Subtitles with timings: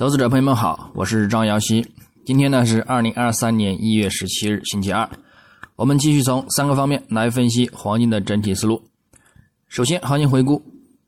[0.00, 1.86] 投资者朋友们好，我是张瑶希。
[2.24, 5.06] 今天呢是二零二三年一月十七日，星期二。
[5.76, 8.82] 我们继续从三个方面来分析黄金的整体思路。
[9.68, 10.62] 首先，行情回顾：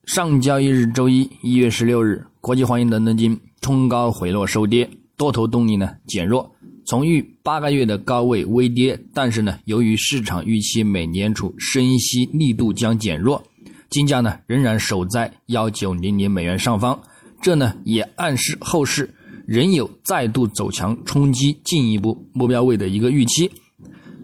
[0.04, 4.86] 上交易日周一，一月十六日，国际黄金伦敦金冲高回落收跌，
[5.16, 6.54] 多头动力呢减弱，
[6.84, 9.02] 从逾八个月的高位微跌。
[9.14, 13.42] 但是呢，由于市场预期美联储升息力度将减弱，
[13.88, 17.00] 金价呢仍然守在幺九零零美元上方。
[17.42, 19.12] 这呢也暗示后市
[19.46, 23.50] 仍有再度走强、冲击进一步目标位的一个预期。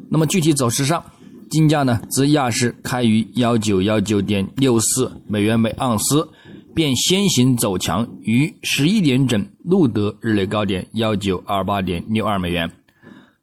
[0.09, 1.05] 那么具体走势上，
[1.51, 6.29] 金价呢自亚市开于幺九幺九点六四美元每盎司，
[6.75, 12.71] 便先行走强，于十一点整录得日内高点幺九二八点六二美元。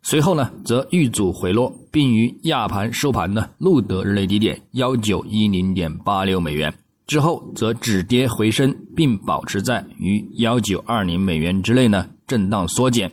[0.01, 6.73] 随后呢则遇阻回落，并于亚盘收盘呢录得日内低点幺九一零点八六美元。
[7.07, 13.11] 之后则止跌回升，并保持在于幺九二零美元之内呢震荡缩减，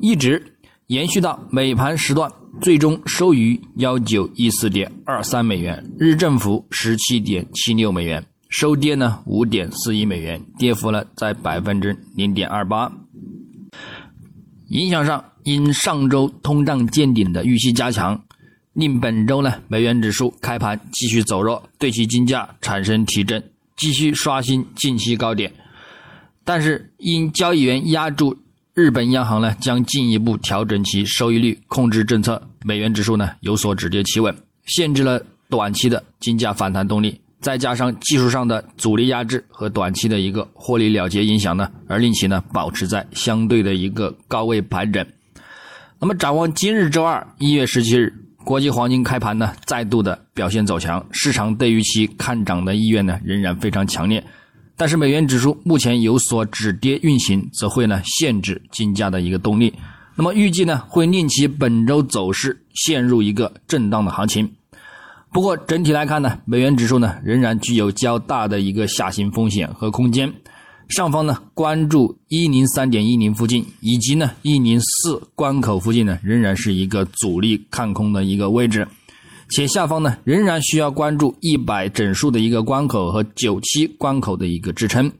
[0.00, 0.40] 一直
[0.86, 12.92] 延续到美盘时段，最终收于幺九一四点二三美元，日振幅十七点七六美元，收跌呢五点四一美元，跌幅呢在百分之零点二八。
[14.68, 18.22] 影响上，因上周通胀见顶的预期加强。
[18.74, 23.42] 令本周呢，美元指数开盘继续走弱，对其金价产生提振，
[23.76, 25.52] 继续刷新近期高点。
[26.42, 28.34] 但是因交易员压住
[28.72, 37.20] 日本央行呢将进一步调整其收益率控制政策，美元指数呢有所止跌企稳，限制了短期的金价反弹动力。
[37.42, 45.06] 再加上技术上的阻力压制和短期的一个获利了结影响呢，而令其呢保持在相对的一个高位盘整。
[45.98, 48.14] 那么展望今日周二一月十七日。
[48.44, 54.22] 国际黄金开盘呢，再度的表现走强，市场对于其看涨的意愿呢仍然非常强烈。
[54.76, 59.72] 但是美元指数目前有所止跌运行，则会呢限制金价的一个动力。
[60.16, 64.50] 那么预计呢会令其本周走势陷入一个震荡的行情。
[65.32, 70.32] 不过整体来看呢，美元指数呢仍然具有较大的一个下行风险和空间。
[70.92, 78.86] 上方呢，关注一零三点一零附近，以及呢一零四关口附近呢，仍然是一个阻力看空的一个位置，
[79.48, 85.10] 且下方呢仍然需要关注一百整数的一个关口和九七关口的一个支撑。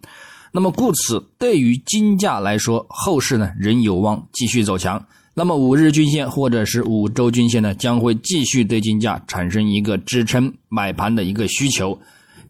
[0.53, 5.03] 那么故此，对于金价来说，后市呢仍有望继续走强。
[5.33, 11.99] 那么五日均线或者是五周均线呢，将会继续对金价产生一个支撑买盘的一个需求。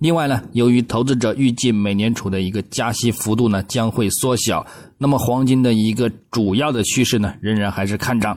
[0.02, 4.66] 另外呢，由于投资者预计美联储的一个加息幅度呢将会缩小，
[4.98, 8.36] 那么黄金的一个主要的趋势呢仍然还是看涨。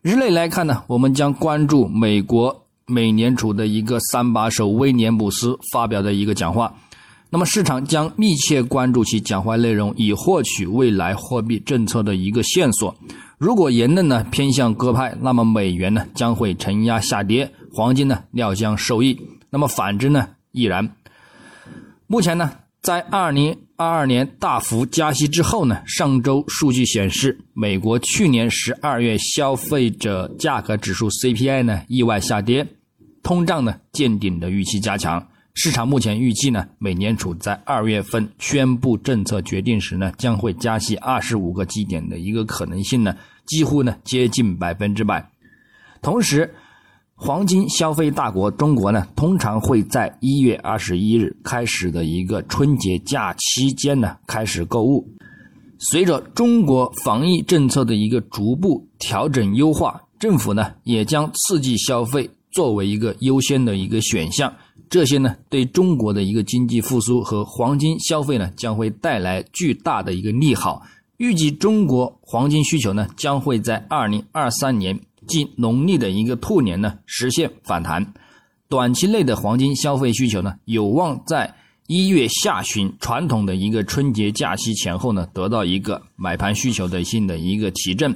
[0.00, 6.74] 日内来看呢，我们将关注美国美联储的一个三把手威廉姆斯发表的一个讲话，
[7.28, 12.96] 那么市场将密切关注其讲话内容，以获取未来货币政策的一个线索。
[13.36, 19.20] 如果言论呢偏向鸽派，那么美元呢将会承压下跌，黄金呢料将受益。
[19.50, 20.26] 那么反之呢？
[20.52, 20.90] 亦然。
[22.06, 22.50] 目前呢，
[22.80, 32.66] 在二零二二年大幅加息之后呢，上周数据显示，美国去年十二月消费者价格指数 CPI 呢意外下跌，
[33.22, 35.28] 通胀呢见顶的预期加强。
[35.54, 45.30] 市场目前预计呢，美联储在二月份宣布政策决定时呢，将会加息二十五个基点的一个可能性呢，几乎呢接近百分之百。
[46.00, 46.54] 同时，
[47.20, 55.04] 黄金消费大国中国呢，通常会在一月二十一日开始的一个春节假期间呢开始购物。
[55.80, 64.54] 随着中国防疫政策的一个逐步调整优化，政府呢也将刺激消费作为一个优先的一个选项。
[64.88, 70.82] 这些呢对中国的一个经济复苏和黄金消费呢将会带来巨大的一个利好。
[71.16, 75.00] 预计中国黄金需求呢将会在二零二三年。
[75.28, 78.14] 即农历的一个兔年呢，实现反弹。
[78.68, 81.54] 短期内的黄金消费需求呢，有望在
[81.86, 88.14] 一月下旬传统的一个春节假期前后呢，得到一个买盘需求的性的一个提振。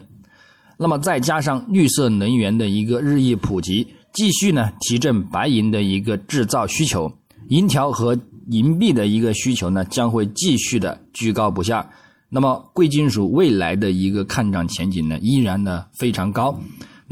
[0.77, 7.11] 那么再加上绿色能源的一个日益普及，继续呢提振白银的一个制造需求，
[7.49, 8.19] 银条和
[8.49, 11.89] 银币的一个需求呢，将会继续的居高不下。
[12.29, 16.59] 那么贵金属未来的一个看涨前景呢，依然呢非常高。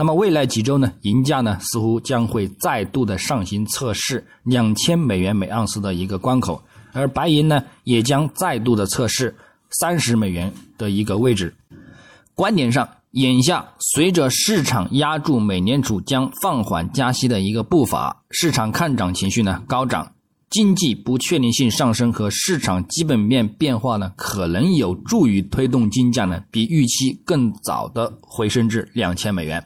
[0.01, 6.63] 那么未来几周呢，银价呢似乎将会再度的上行测试两千美元每盎司的一个关口，
[6.95, 9.37] 而白银呢也将再度的测试
[9.69, 11.55] 三十美元的一个位置。
[12.35, 20.13] 观点上，眼下随着市场压住美联储将放缓加息的一个步伐，市场看涨情绪呢高涨，
[20.49, 29.63] 经济不确定性上升和市场基本面变化呢，可能有助于推动金价呢比预期更早的回升至两千美元。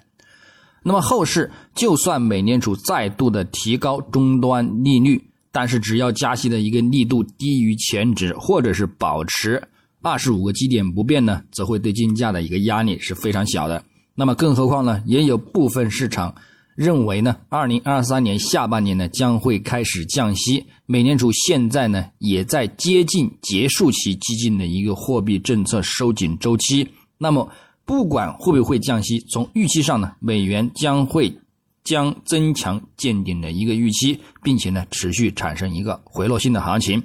[0.84, 5.20] 那么后市就算美联储再度的提高终端利率，
[5.50, 9.60] 但是只要加息的一个力度低于前值，或者是保持
[10.02, 13.82] 二十五个基点不变呢，则会对金价的一个压力是非常小的。
[14.14, 16.34] 那么更何况呢，也有部分市场。
[16.76, 20.66] 认为呢，二零二三年下半年呢将会开始降息。
[20.86, 26.84] 美联储现在呢也在接近结束其激进的一个货币政策收紧周期。
[27.16, 27.48] 那么
[27.84, 31.36] 不管会不会降息，从预期上呢，美元将会
[31.82, 37.02] 将增强见顶的一个预期，并且呢持续产生一个回落性的行情，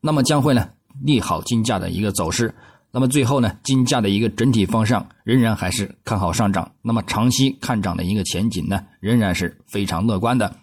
[0.00, 0.68] 那么将会呢
[1.02, 2.54] 利好金价的一个走势。
[2.92, 6.70] 那么最后呢，金价的一个整体方向仍然还是看好上涨。
[6.80, 10.54] 那么长期看涨的一个前景呢，仍然是非常乐观的。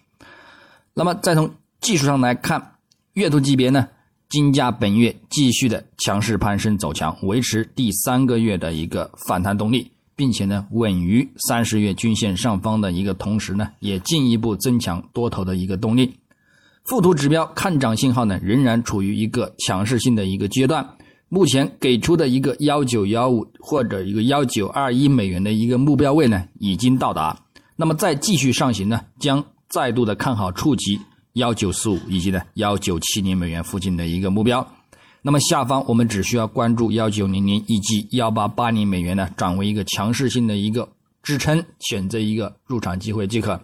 [0.94, 1.48] 那么再从
[1.80, 2.76] 技术上来看，
[3.12, 3.86] 月度级别呢，
[4.34, 16.12] 金价本月继续的强势攀升走强，维持第三个月的一个反弹动力，并且呢稳于三十月均线上方的一个同时呢，也进一步增强多头的一个动力。
[16.82, 20.84] 附图指标看涨信号呢，仍然处于一个强势性的一个阶段。
[21.28, 27.38] 目前给出的一个幺九幺五或者一个幺九二一美元的一个目标位呢，已经到达。
[27.76, 30.98] 那么再继续上行呢，将再度的看好触及
[31.34, 34.66] 幺九四五以及呢幺九七零美元附近的一个目标。
[35.22, 40.88] 那么下方我们只需要关注幺九零零以及幺八八零美元呢，转为一个强势性的一个
[41.22, 43.60] 支撑，选择一个入场机会即可。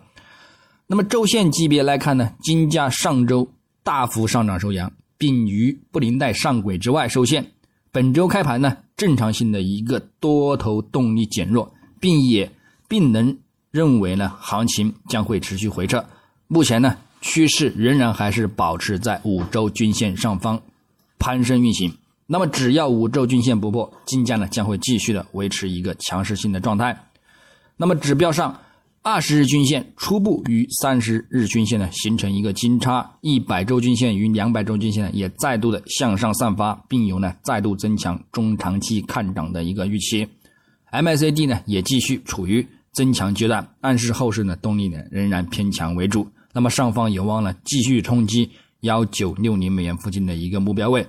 [0.87, 3.49] 那么周线级别来看呢，金价上周
[3.83, 7.53] 大幅上涨收阳，并于布林带上轨之外收线。
[7.93, 12.51] 本周开盘呢，正常性的一个多头动力减弱，并也
[12.89, 13.39] 并能
[13.71, 16.05] 认为呢，行情将会持续回撤。
[16.49, 20.61] 目前呢，趋势仍然还是保持在五周均线上方
[21.19, 21.93] 攀升运行。
[22.27, 26.97] 那么，只要五周均线不破，金价呢将会继续的维持一个强势性的状态。
[27.77, 28.59] 那么，指标上。
[29.03, 40.29] 二十日均线初步与三十日均线呢形成一个金叉，一百周均线与两百周均线呢也再度的向上散发，并有呢再度增强中长期看涨的一个预期。
[40.93, 46.29] MACD 呢也继续处于增强阶段，暗示后市呢动力呢仍然偏强为主。
[46.53, 48.51] 那么上方有望呢继续冲击
[48.81, 51.07] 幺九六零美元附近的一个目标位。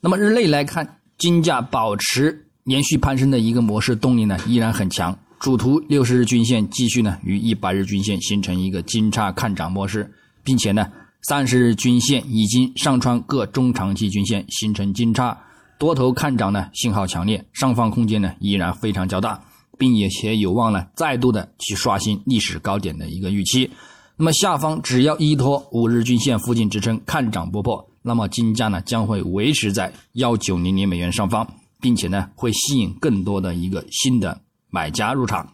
[0.00, 5.18] 那么日内来看，金价保持连续攀升的一个模式，动力呢依然很强。
[5.38, 10.10] 主图六十日均线继续呢与一百日均线形成一个金叉看涨模式，
[10.42, 10.90] 并且呢
[11.22, 15.36] 三十日均线已经上穿各中长期均线形成金叉，
[15.78, 19.42] 多头看涨呢信号强烈，上方空间呢依然非常较大，
[19.78, 23.70] 并且有望呢再度的去刷新历史高点的一个预期。
[24.16, 31.46] 那么下方只要依托五日均线附近支撑看涨不破，那么金价呢将会维持在幺九零零美元上方，
[31.80, 34.40] 并且呢会吸引更多的一个新的。
[34.68, 35.48] 买家入场，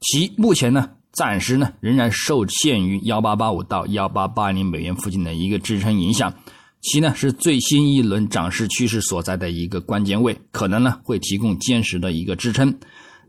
[0.00, 6.32] 其目前呢，暂时呢仍然受限于幺八八五到幺八八零美元附近的一个支撑影响，
[6.80, 12.74] 其呢是最新一轮涨势趋势所在的一个关键位，可能呢会提供坚实的一个支撑。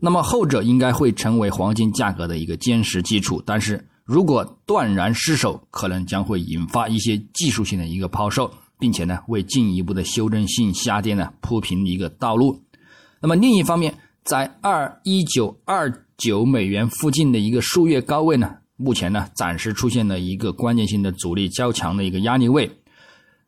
[0.00, 12.62] 那么后者应该会成为黄金价格的一个坚实基础，但是如果断然失守，可能将会引发一些技术性的一个抛售，并且呢为进一步的修正性下跌呢铺平一个道路。
[13.20, 22.70] 那么另一方面，在二一九二九美元附近的一个数月高位呢，目前呢暂时出现了一个关键性的阻力较强的一个压力位。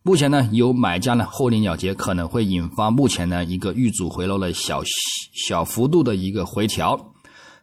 [0.07, 4.81] 目前呢有买家呢获利了结，可能会引发目前呢一个遇阻回落的小
[5.35, 7.13] 小幅度的一个回调。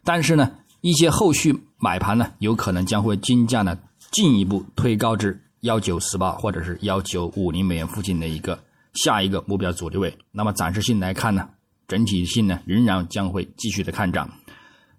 [0.04, 3.78] 但是呢一些后续买盘呢有可能将会金价呢
[4.10, 10.14] 进一步推高至幺九四八或者是幺九五零美元附近的一个下一个目标阻力位。
[10.30, 11.48] 那么暂时性来看呢。
[11.88, 14.30] 整体性呢仍然将会继续的看涨。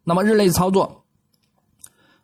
[0.04, 1.05] 那么日内操作，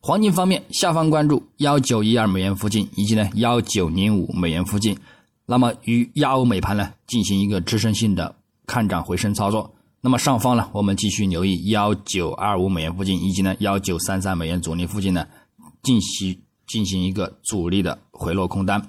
[0.04, 4.98] 黄金方面下方关注幺九一二美元附近以及呢幺九零五美元附近，
[5.46, 9.72] 那么与亚欧美盘呢进行一个支撑性的看涨回升操作。
[10.02, 15.28] 那么上方呢我们继续留意幺九二五美元附近以及呢幺九三三美元阻力附近呢
[15.84, 18.82] 进行进行一个阻力的回落空单。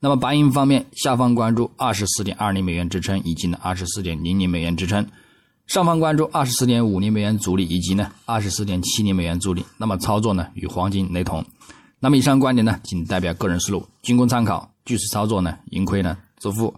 [0.00, 5.04] 那么白银方面，下方关注二十四点二零美元支撑，以及呢二十四点零零美元支撑；
[5.66, 9.64] 上方关注二十四点五零美元阻力，以及呢二十四点七零美元阻力。
[9.78, 11.44] 那么操作呢与黄金雷同。
[11.98, 14.70] 那么以上观点呢仅代表个人思路，仅供参考。
[14.84, 16.72] 据此操作呢盈亏呢自负。